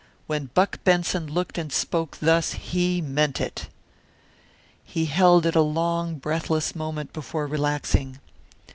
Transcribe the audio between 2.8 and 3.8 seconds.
meant it.